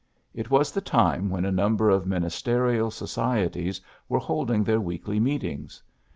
[0.33, 5.19] It was the time when a number of ministerial soci eties were holding their weekly
[5.19, 5.83] meetings.